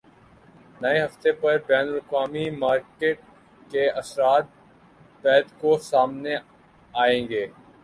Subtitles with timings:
[0.81, 3.19] نئے ہفتے پر بین الاقوامی مارکیٹ
[3.71, 4.45] کے اثرات
[5.23, 6.35] پیر کو سامنے
[6.93, 7.45] آئیں گے